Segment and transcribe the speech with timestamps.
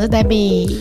[0.00, 0.78] 我是 Debbie。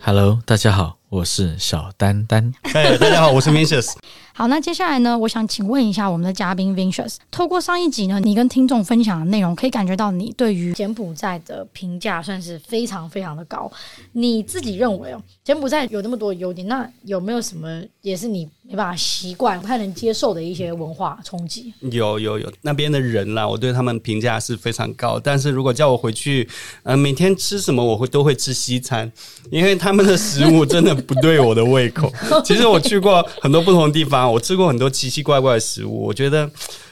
[0.00, 2.54] Hello，大家好，我是小丹丹。
[2.72, 3.92] 哎，大家好，我是 Vincious。
[4.34, 13.70] 好，那接下来呢，我想请问一下我们的嘉宾 Vincious，透过上一集呢，你跟听众分享的内容，可以感觉到你对于柬埔寨的评价算是非常非常的高。
[14.12, 21.70] 你自己认为哦，柬埔寨有那么多优点，那有没有什么也是你没办法习惯、不太能接受的一些文化冲击？
[21.80, 25.20] 有有有，那边的人啦，我对他们评价是非常高。
[25.22, 26.48] 但是如果叫我回去，
[26.84, 29.12] 呃，每天吃什么，我会都会吃西餐，
[29.50, 32.10] 因为他们的食物真的不对我的胃口。
[32.42, 34.21] 其实我去过很多不同的地方。
[34.30, 36.50] 我吃过很多奇奇怪怪的食物，我觉得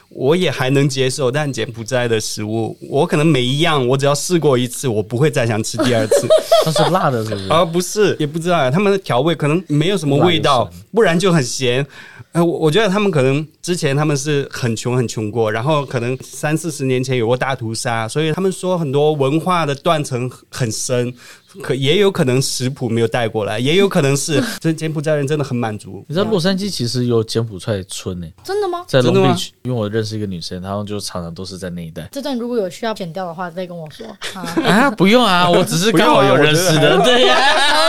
[0.09, 1.31] 我也还能接受。
[1.31, 6.27] 但柬埔寨的食物，我可能每一样我只要试过一次，我不会再想吃第二次。
[6.63, 7.47] 它是辣的，是不是？
[7.49, 8.69] 啊，不是，也不知道啊。
[8.69, 11.85] 他们的调味可能没有什么味道，不然就很咸。
[12.33, 21.13] 呃，我我觉得他们可能之前他们是很穷很穷过，然后可能三四十年前有过大屠杀，所以他们说很多文化的断层很深，
[21.61, 26.05] 可也有可能食谱没有带过来，也有可能是 这柬埔寨人真的很满足。
[26.07, 28.27] 你知道洛杉矶其实有柬埔寨村呢？
[28.43, 28.85] 真的吗？
[28.87, 32.07] 在 Long Beach，因为我认识一个女生，然后就常常都是在那一带。
[32.11, 34.05] 这段如果有需要剪掉的话，再跟我说
[34.63, 37.35] 啊，不用啊， 我只是刚好有认识的，对呀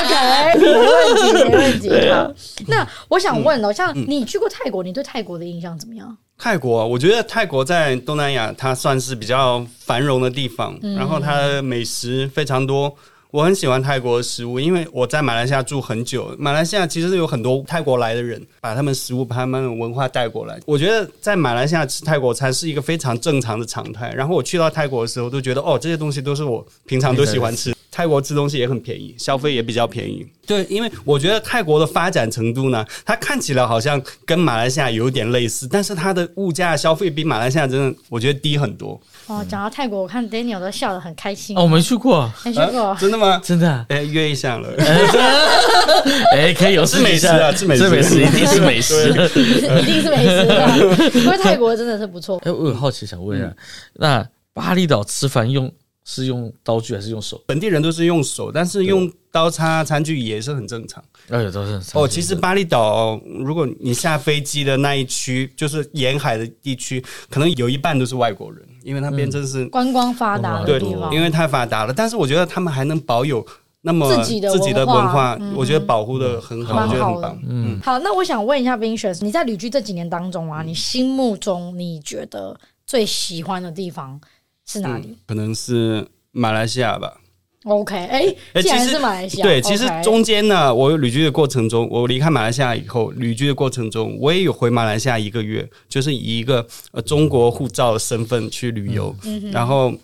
[0.00, 2.10] ，OK，没问题，没问题。
[2.10, 2.32] 好，
[2.66, 4.22] 那我想问哦，像你。
[4.32, 6.16] 去过泰国，你对泰国的印象怎么样？
[6.38, 12.94] 泰国，我觉得泰国在东南亚，它算是比较繁荣的地方，嗯、然后它的美食非常多。
[13.32, 20.60] 我很喜欢泰国的食物，因为我在马来西亚住很久，马来西亚其实有很多泰国来的人，把他们食物、把他们的文化带过来。
[20.66, 24.12] 我觉得在马来西亚吃泰国餐是一个非常正常的常态。
[24.12, 27.74] 然后我去到泰国的时候，都觉得哦，这些东西都是我平常都喜欢吃。
[27.94, 30.26] 泰国吃东西也很便宜，消费也比较便宜。
[30.46, 38.98] 对，因为我觉得泰国的发展程度呢，它看起来好像跟马来西亚有点类似，但是它的物价消费比马来西亚真的我觉得低很多。
[39.26, 41.54] 哦，讲到泰国，我看 Daniel 都笑得很开心。
[41.56, 43.38] 哦，我没去过，没去过，啊、真的吗？
[43.44, 43.86] 真的？
[43.90, 44.68] 哎，约一下了。
[46.32, 49.10] 哎，可以有吃 美食啊，吃美食，美食一定是美食，
[49.82, 51.20] 一定是美食的。
[51.20, 52.40] 因为泰国真的是不错。
[52.44, 53.56] 哎，我有好奇想问一下，嗯、
[53.94, 55.70] 那巴厘岛吃饭用？
[56.04, 57.40] 是用刀具还是用手？
[57.46, 61.02] 本地人都是用手，但是用刀叉餐具也是很正常。
[61.28, 62.06] 哎，都是哦。
[62.06, 71.14] 其实巴厘岛，如果你下飞机的那一区，就是沿海的地区，可能有一半都是外国人，因为那边真是观光发达的地方。
[71.14, 73.46] 因为太发达了，但是我觉得他们还能保有
[73.82, 77.38] 那么自己的自己的文化，我觉得保护的很好，我觉得很棒。
[77.48, 84.20] 嗯，好，那我想问一下 Vincent，你在旅居这几年当中啊，你心目中你觉得最喜欢的地方？
[84.66, 85.18] 是哪里？
[85.26, 87.18] 可能是马来西亚吧。
[87.64, 99.14] OK，哎，既然是马来西亚，对，其实中间呢，我旅居的过程中，我离开马来西亚以后，旅居的过程中，我也有回马来西亚一个月，就是以一个呃中国护照的身份去旅游。
[99.52, 99.94] 然后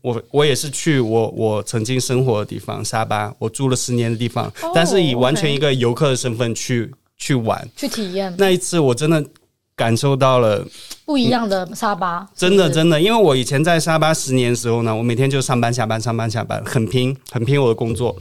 [0.00, 8.32] 我我也是去我我曾经生活的地方沙巴，我住了十年的地方，但是以完全一个游客的身份去去玩，去体验。
[8.38, 9.24] 那一次我真的。
[9.78, 10.66] 感受到了
[11.06, 18.14] 不一样的沙巴，真的真的，因为我以前在沙巴十年的时候呢，我每天就上班下班上班下班，很拼很拼我的工作，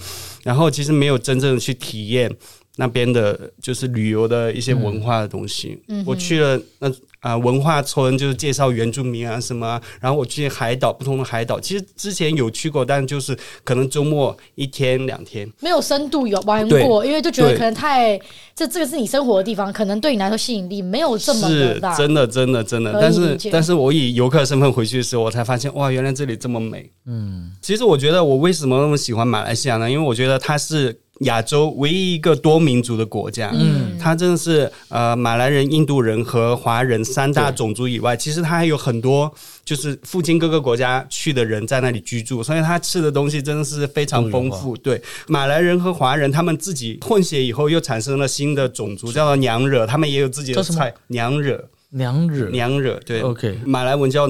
[0.43, 2.31] 然后其实没有真正的去体验
[2.77, 5.77] 那边的，就是旅游的一些文化的东西。
[5.89, 6.91] 嗯，我去了那。
[7.19, 18.17] 啊，文化村就是介绍原住民啊什么啊，然后我去海岛，不同的海岛，其实之前有去过，但就是可能周末一天两天，没有深度有玩过，因为就觉得可能太
[18.55, 21.49] 这这个是你生活的地方，可能对你来说吸引力没有这么
[21.81, 26.89] 大，是真的真的真的，但是但是我以游客身份回去的时候，我才发现哇，原来这里这么美。
[27.07, 29.89] 嗯，其实我觉得我为什么那么喜欢马来西亚呢？
[29.89, 31.01] 因为我觉得它是。
[31.21, 39.33] 亚洲唯一一个多民族的国家，嗯，它真的是呃马来人、印度人和华人三大种族以外，其实它还有很多
[39.65, 44.77] 就是附近各个国家去的人在那里居住，所以他吃的东西真的是非常丰富。
[44.77, 54.27] 对，马来人和华人他们自己混血以后，又产生了新的种族，叫做娘惹，他们也有自己的菜，娘惹，娘惹，娘惹，对，OK，马来文叫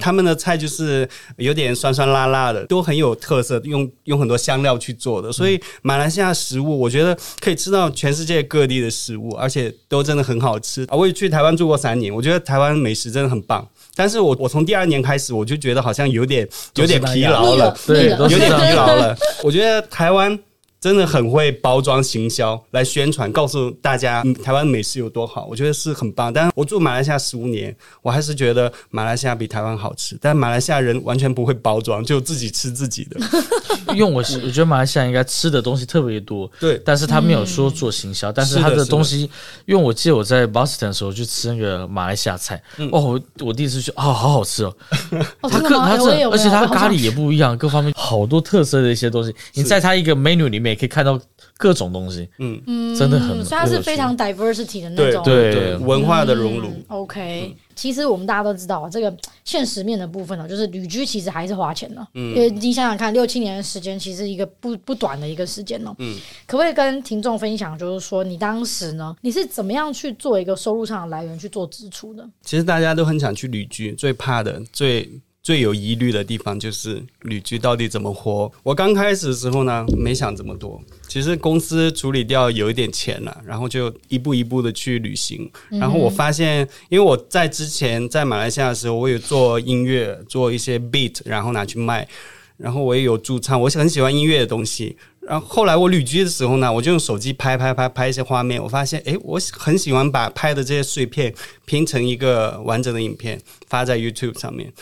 [0.00, 5.30] 他们的菜就是有点酸酸辣辣的，都很有特色，用用很多香料去做的。
[5.30, 10.86] 所以马来西亚食物，我觉得可以吃到全世界各地的食物，而且都真的很好吃。
[10.90, 13.66] 我也去台湾住过三年，我觉得台湾美食真的很棒。
[13.94, 19.16] 但是我我从第二年开始，我就觉得好像有点有点疲劳了，对，有点疲劳了。
[19.44, 20.38] 我觉得台湾
[20.82, 26.32] 真的很会包装行销来宣传，告诉大家、嗯、台湾美食有多好，我觉得是很棒。
[26.32, 30.18] 但是我住马来西亚十五年，我还是觉得马来西亚比台湾好吃。
[30.20, 33.20] 但马来西亚人完全不会包装，就自己吃自己的。
[33.94, 39.30] 因为我我觉得马来西亚应该吃的东西特别多，对，但是他没有说做行销，嗯、但是他的东西，
[39.66, 44.74] 因为我记得我在 Boston 的时候去吃那个马来西亚菜，嗯、哦，我我第一次去，哦，好好吃哦，
[45.42, 50.71] 他各他这，而且他咖喱也不一样，各方面好多特色的一些东西，你在他一个 menu 里面。
[50.72, 51.20] 也可以看到
[51.56, 52.60] 各种东西，嗯。
[52.66, 55.22] 嗯，真的很，所以它是非常 diversity 的那种。
[55.22, 55.76] 对对。
[55.76, 56.68] 文化的熔炉。
[56.68, 59.14] 嗯、OK，、嗯、其实我们大家都知道，这个
[59.44, 72.26] 现实面的部分呢，就是旅居其实还是花钱的，嗯，因为你想想看，六七年的时间，其实一个不不短的一个时间呢，嗯，可不可以跟听众分享，就是说你当时呢，你是怎么样去做一个收入上的来源去做支出的？
[72.42, 75.20] 其实大家都很想去旅居，最怕的最。
[75.42, 78.50] 最有疑虑的地方就是旅居到底怎么活。
[78.62, 80.80] 我刚开始的时候呢，没想这么多。
[81.08, 85.50] 其实公司处理掉有一点钱了，然后就一步一步的去旅行。
[85.68, 92.06] 然后我发现，因为我在之前在马来西亚的时候，我有做音乐，做一些 beat，然后拿去卖。
[92.56, 94.96] 然后我也有驻唱，我很喜欢音乐的东西。
[95.22, 98.62] 然后后来我旅居的时候呢，我就用手机拍拍拍拍一些画面。
[98.62, 101.34] 我发现，哎，我很喜欢把拍的这些碎片
[101.64, 104.72] 拼成一个完整的影片，发在 YouTube 上面。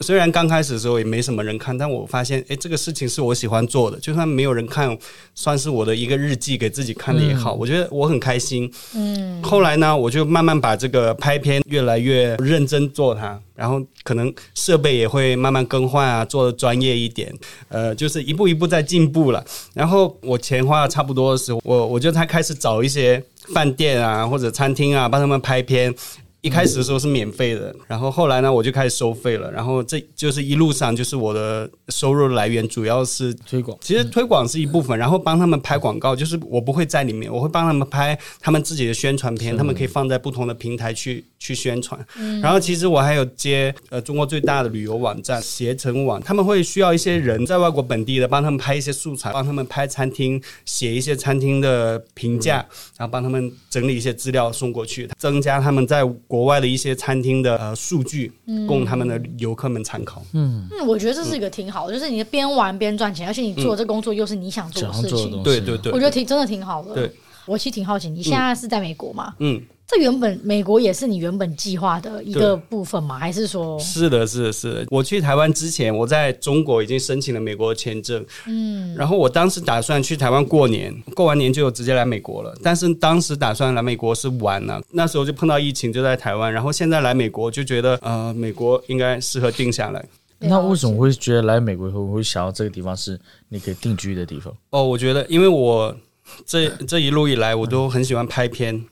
[0.00, 4.96] 虽然刚开始的时候也没什么人看，但我发现，诶，这个事情是我喜欢做的，就算没有人看，
[5.34, 8.70] 算是我的一个日记，给自己看的也好，嗯、我觉得我很开心。
[8.94, 17.34] 嗯，后来呢，我就慢慢把这个拍片越来越认真做它，然后可能设备也会慢慢更换啊，做的专业一点，
[17.68, 19.42] 呃，就是一步一步在进步了。
[19.72, 23.22] 然后我钱花的差不多的时候，我我就才开始找一些
[23.54, 25.94] 饭店啊或者餐厅啊，帮他们拍片。
[26.40, 29.50] 一开始的时候是免费的，然后后来呢，我就开始收费了。
[29.50, 33.76] 然后这就是一路上就是我的收入来源，主要是推广。
[33.80, 41.98] 其实推广是一部分，然后帮他们拍广告，就是我不会在里面，我会帮他们拍他们自己的宣传片，他们可以放在不同的平台去去宣传。
[42.40, 52.64] 然后其实我还有接呃中国最大的旅游网站携程网，他们会需要一些人在外国本地的帮他们拍一些素材，帮他们拍餐厅，写一些餐厅的评价，
[52.96, 56.08] 然后帮他们整理一些资料送过去，增加他们在。
[56.28, 58.30] 国外的一些餐厅的呃数据，
[58.68, 60.22] 供他们的游客们参考。
[60.34, 65.42] 嗯，嗯，我觉得这是一个挺好的，就是你边玩边赚钱，而且你做这工作又是你想做的事情。
[65.42, 66.94] 对对对，我觉得挺真的挺好的。
[66.94, 67.10] 对，
[67.46, 69.34] 我其实挺好奇，你现在是在美国吗？
[69.38, 69.60] 嗯。
[69.90, 73.18] 这原本美国也是你原本计划的一个部分吗？
[73.18, 73.78] 还是说？
[73.78, 74.86] 是的，是的，是的。
[74.90, 78.22] 我去台湾之前，我在中国已经申请了美国签证。
[78.46, 78.94] 嗯。
[78.94, 82.54] 然后我当时打算去台湾过年，过完年就直接来美国了。
[82.62, 86.52] 但是当时打算来美国是晚了，那时候就碰到疫情，就在台湾。
[86.52, 90.04] 然后现在来美国就觉得，呃，美国应该适合定下来。
[90.38, 93.18] 那为什么会觉得来美国以后会想要这个地方是
[93.48, 94.54] 你可以定居的地方？
[94.68, 95.96] 哦，我觉得因为我
[96.44, 98.84] 这这一路以来，我都很喜欢拍片。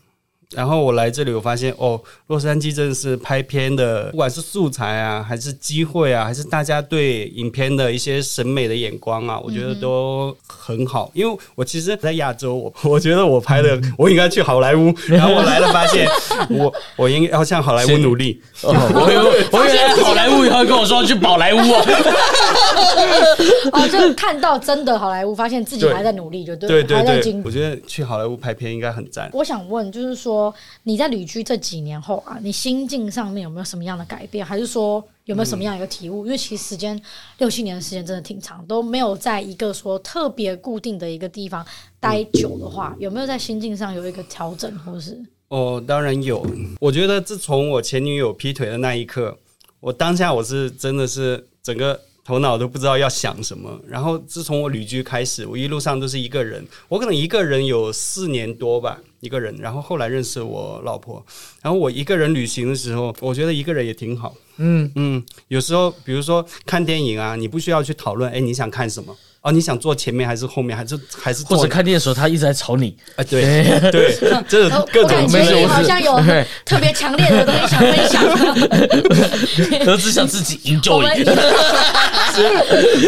[0.57, 11.11] 然后我来这里，我发现哦，洛杉矶真的是拍片的，不管是素材啊，还是机会啊，还是大家对影片的一些审美的眼光啊，我觉得都很好。
[11.13, 14.95] 因为我其实，在亚洲，我 我觉得我拍的， 我应该去好莱坞。
[15.09, 16.09] 然后我来了，发现
[16.49, 18.41] 我我应该要向好莱坞努力。
[18.63, 21.85] 我我我以为好莱坞以后跟我说去宝莱坞哦。
[23.73, 27.43] 哦，就看到真的好莱坞，发现自己还在努力，就对，对对对。
[27.43, 29.31] 我觉得去好莱坞拍片应该很赞。
[29.33, 30.27] 我想问，就是说。
[30.27, 30.53] 说
[30.83, 34.45] 你在旅居这几年后啊，你心境上面有没有什么样的改变？
[34.45, 36.25] 还是说有没有什么样一个体悟？
[36.25, 37.01] 嗯、因为其实时间
[37.39, 41.65] 六七年的时间真的挺长，都没有在一个说特别固定的一个地方
[42.01, 45.17] 待久的话，有没有在心境上有一个调整，或是？
[45.47, 46.45] 哦，当然有。
[46.81, 49.39] 我觉得自从我前女友劈腿的那一刻，
[49.79, 52.01] 我当下我是真的是整个。
[52.27, 59.55] 头脑都不知道要想什么，然后自从我旅居开始，我一路上都是一个人，我可能一个人有四年多吧，一个人。
[59.61, 61.25] 然后后来认识我老婆，
[61.63, 64.35] 然后我一个人旅行的时候，我觉得一个人也挺好。
[64.57, 69.17] 嗯嗯，有时候比如说看电影啊，你不需要去讨论，哎，你想看什么？
[69.47, 72.97] 哦，你想坐前面还是后面，还是还是或者看电影的时候他一直在吵你？
[73.15, 74.13] 哎，对对，
[74.49, 76.17] 这各种感觉好像有
[76.65, 78.25] 特别强烈的东西想分享，
[79.87, 81.07] 都只想自己 enjoy。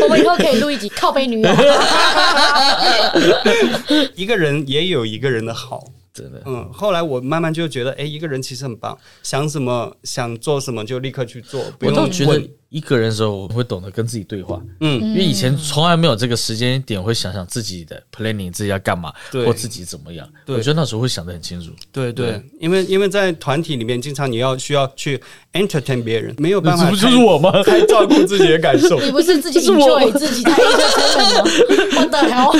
[0.04, 1.50] 我们以后可以录一集靠背女友。
[4.14, 5.82] 一个人也有一个人的好，
[6.14, 6.40] 真的。
[6.46, 12.48] 嗯，后来我慢慢就觉得，哎，一个人其实很棒，想什么想做什么就立刻去做，不用问。
[12.70, 14.60] 一个人的时候，我会懂得跟自己对话。
[14.80, 20.28] 嗯，因为以前从来没有这个时间点会想想自己的 planning，自己要干嘛，对或自己怎么样。
[20.44, 21.70] 对，我觉得那时候会想得很清楚。
[21.90, 25.18] 对对，对，因为因为在团体里面，经常你要需要去
[25.54, 27.62] entertain 别人，没有办法，这不就是我吗？
[27.62, 29.00] 太照顾自己的感受。
[29.00, 31.50] 你不是自己 enjoy 自己的 entertainment 吗？
[31.96, 32.52] 我的 hell，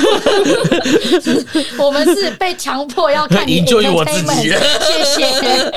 [1.85, 4.49] 我们是被强迫要看你 enjoy 我自己。
[5.15, 5.71] 谢谢。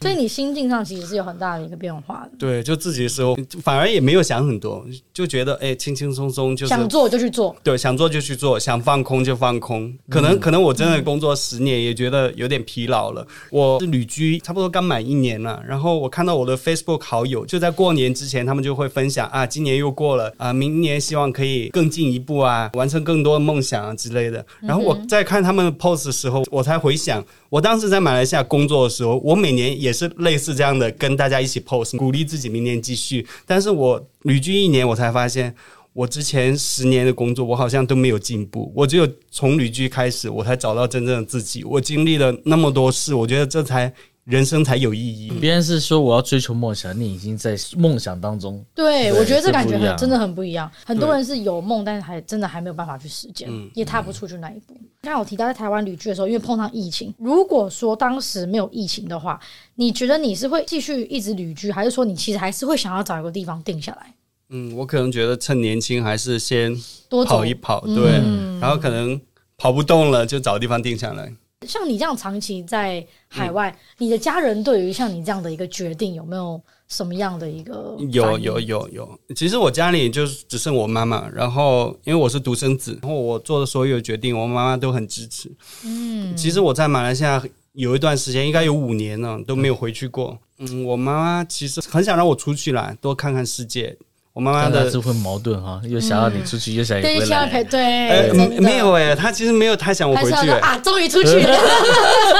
[0.00, 2.30] 所以你心境上其实是有很大的一个变化的。
[2.38, 3.09] 对，就自己。
[3.10, 9.92] 时候反而也没有想很多，就觉得哎，轻轻松松就是想做就去做，对，想做就去做，想放空就放空。
[10.08, 13.26] 可能可能我真的工作十年，也觉得有点疲劳了。
[13.50, 24.44] 我是旅居差不多刚满一年了，然后我看到我的 Facebook 好友就在过年之前，他们就会分享啊，今年又过了啊，明年希望可以更进一步啊，完成更多的梦想啊之类的。
[24.60, 32.99] 然后我在看他们的 post 的时候，我才回想，我当时在马来西亚工作的时候，我每年也是类似这样的，跟大家一起 post，鼓励自己明年继续。
[33.00, 35.54] 续但是我旅居一年，我才发现，
[35.92, 38.70] 我之前十年的工作，我好像都没有进步。
[38.76, 41.64] 我只有从旅居开始，我才找到真正的自己。
[41.64, 43.92] 我经历了那么多事，我觉得这才
[44.30, 45.30] 人生才有意义。
[45.40, 48.64] 别人是说我要追求梦想，你已经在梦想当中。
[48.74, 50.70] 对，对我觉得这感觉很真的很不一样。
[50.86, 54.74] 很多人是有梦，但是还真的还没有办法去实践，对也踏不出去那一步。
[55.02, 57.12] 刚好提到在台湾旅居的时候，因为碰上疫情。
[57.18, 59.40] 如果说当时没有疫情的话，
[59.74, 64.14] 你觉得你是会继续一直旅居，还是说你其实还是会想要找一个地方定下来？
[64.50, 66.76] 嗯，我可能觉得趁年轻还是先
[67.08, 69.20] 多跑一跑，对，嗯、然后可能
[69.56, 71.32] 跑不动了就找地方定下来。
[71.66, 77.94] 像你这样长期在海外，嗯、你的家人对于像你这样的一个决定有没有什么样的一个？
[78.10, 85.52] 有有有有，其实我家里就只剩我妈妈，然后因为我是独生子，然后我做的所有决定，我妈妈都很支持。
[85.84, 87.42] 嗯，其实我在马来西亚。
[87.74, 90.36] 有一段时间，应该有五年了，都没有回去过。
[90.58, 93.96] 嗯，我妈妈其实很想让我出去来，多看看世界。
[94.32, 97.64] 我妈妈的是会矛盾哈，又想要你出去，又想你回来。
[97.64, 100.50] 对，没有哎，她其实没有太想我回去。
[100.50, 101.58] 啊，终于出去了。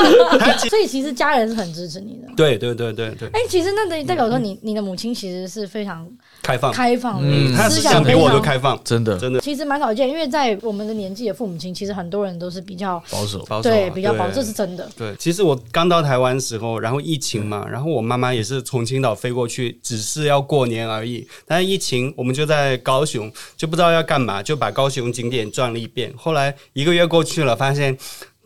[0.68, 2.28] 所以其实家人是很支持你的。
[2.36, 3.28] 对对对对对。
[3.30, 6.06] 哎，其实那代表说，你你的母亲其实是非常
[6.42, 9.40] 开放、开放，嗯，思想比我都开放，真的真的。
[9.40, 14.86] 其实蛮少见，因为在我们的年纪的父母亲，其实很多人都是比较保守，保守，对，比较保守，这是真的。
[14.96, 21.26] 对，其实我刚到台湾的时候，然后疫情嘛，然后我妈妈也是从青岛飞过去，只是要过年而已。
[21.46, 22.50] 但是疫情，我们就。
[22.50, 26.12] 在高雄就不知道要干嘛，就把高雄景点转了一遍。
[26.16, 27.96] 后来一个月过去了，发现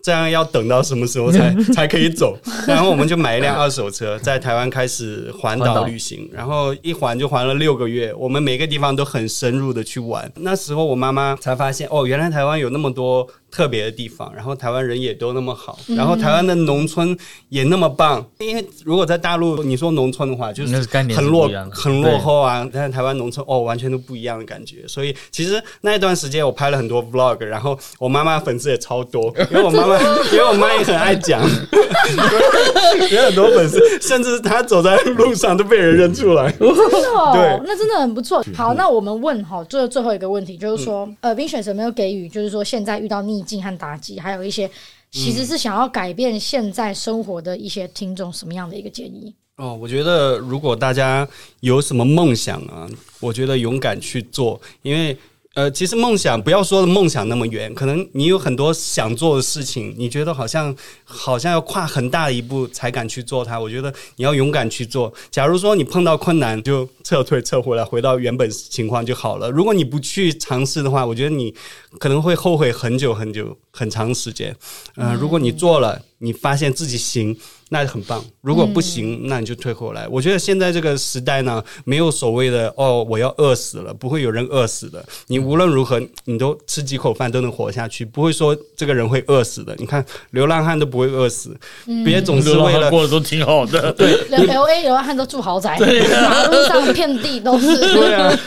[0.04, 2.37] 这样要等到什么时候才 才可以走？
[2.68, 6.28] 然后我们就买一辆二手车，在台湾开始环岛旅行。
[6.30, 10.30] 然后一环就环了六个月，我们每个地方都很深入的去玩。
[10.37, 13.26] 那时候我妈妈才发现，哦，原来台湾有那么多。
[13.54, 17.16] 特别的地方，然后台湾人也都那么好，然后台湾的农村
[17.50, 18.25] 也那么棒。
[18.40, 20.75] 因为如果在大陆你说农村的话，就是
[21.14, 22.68] 很落很落后啊。
[22.73, 24.78] 但是台湾农村哦，完全都不一样的感觉。
[24.88, 29.96] 所以其实那一段时间我拍了很多 vlog，然后我妈妈粉丝也超多， 因为我妈妈
[30.32, 31.40] 因为我妈也很爱讲，
[33.12, 36.50] 有很多粉丝，甚至她走在路上都被人认出来。
[36.58, 38.44] 真的哦，对，那真的很不错。
[38.54, 44.68] 好，那我们问哈，最最后一个问题就是说，呃，Vincent 有没有给予，就是说现在遇到逆境和打击，还有一些
[45.10, 49.32] 其实是想要改变现在生活的一些听众，什么样的一个建议？
[49.56, 51.28] 哦，我觉得如果大家
[51.60, 52.88] 有什么梦想啊，
[53.20, 55.16] 我觉得勇敢去做，因为。
[55.54, 63.58] 呃，其实梦想不要说的梦想那么远，可能你有很多想做的事情，你觉得好像好像要跨很大的一步才敢去做它。
[63.61, 65.14] 我觉得你要勇敢去做。
[65.30, 69.49] 假如说你碰到困难，就撤退撤回来，回到原本情况就好了。
[69.49, 71.54] 如果你不去尝试的话，我觉得你
[72.00, 74.54] 可能会后悔很久很久很长时间。
[74.96, 77.37] 呃，如果你做了，你发现自己行。
[77.71, 80.06] 那很棒，如果不行，那你就退回来。
[80.06, 85.04] 我觉得现在这个时代呢，没有所谓的哦，我要饿死了，不会有人饿死的。
[85.26, 89.75] 你无论如何，你都吃几口饭都能活下去，不会说这个人会饿死的。
[89.78, 91.56] 你看流浪汉都不会饿死，
[92.04, 93.90] 别总是为了过得都挺好的。
[93.94, 97.76] 对，L A 流浪汉都住豪宅，马路上遍地都是。
[97.76, 98.38] 对啊，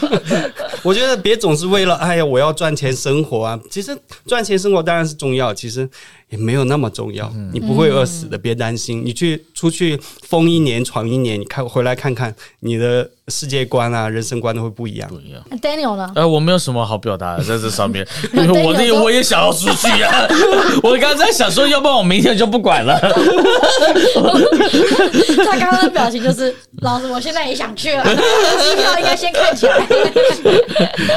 [0.84, 3.60] 我觉得别总是为了哎呀，我要赚钱生活啊。
[3.70, 5.90] 其实赚钱生活当然是重要，其实。
[6.30, 9.04] 也没有那么重要，你不会饿死的，别担心。
[9.06, 15.10] 你去出去疯一年闯一年，你看回来看看你的世界观啊，人生观都会不一样。
[15.10, 15.44] 不一样。
[15.62, 16.10] Daniel 呢？
[16.16, 20.26] 呃，我没有什么好表达的在这上面， 因为我那我也想要出去啊。
[20.82, 22.98] 我刚才想说，要不然我明天就不管了。
[25.46, 29.86] 他刚刚的表情就是，老师，我现在也想去了，机票应该先看起来。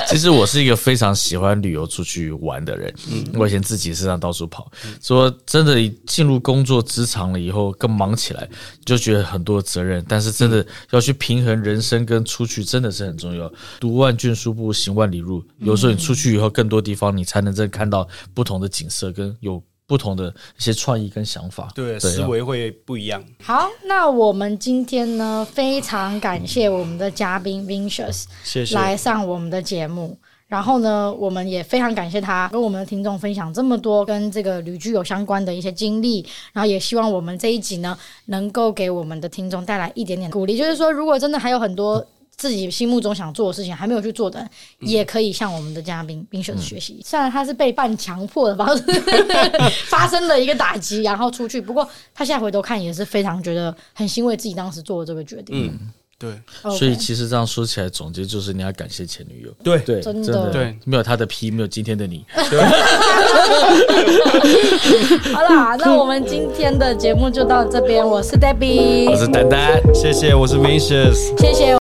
[0.09, 4.69] 其实我是一个非常喜欢旅游出去玩的人，嗯，我以前自己身上到处跑。
[5.00, 5.76] 说真的，
[6.09, 8.49] 进入工作职场了以后，更忙起来，
[8.85, 10.05] 就觉得很多责任。
[10.09, 13.50] 但是真的要去平衡人生跟出去，真的是很重要。
[13.78, 15.42] 读万卷书不如行万里路。
[15.59, 21.69] 有时候你出去以后，更多地方你才能真看到不同的景色，跟有不同的一些创意跟想法。
[21.75, 23.25] 对，对思维会不一样。
[23.42, 30.19] 好，那我们今天呢，非常感谢我们的嘉宾 Vincius，谢谢来上我们的节目。
[30.50, 36.26] 然后呢，我们也非常感谢他跟我们的听众分享这么多跟这个旅居有相关的一些经历。
[36.52, 40.59] 然后也希望我们这一集呢，能够给我们的听众带来一点点鼓励。
[40.59, 42.04] 就是说，如果真的还有很多
[42.37, 44.45] 自己心目中想做的事情还没有去做的，
[44.80, 47.00] 也可以向我们的嘉宾 Vincius 学习。
[47.04, 48.83] 虽然他是被半强迫的方式
[49.87, 55.71] 发生了一个打击，然后出去，不过他现在回头看也是非常觉得很欣慰自己当时做的这个决定。
[55.73, 55.92] 嗯。
[56.20, 56.30] 对，
[56.76, 59.50] 所以其实这样说起来，总结就是你要感谢前女友。
[59.64, 62.22] 对对，真的对，没有她的批，没有今天的你。
[65.32, 68.06] 好啦，那我们今天的节目就到这边。
[68.06, 71.78] 我是 Debbie，我是丹丹，谢谢，我是 Vincius，谢谢。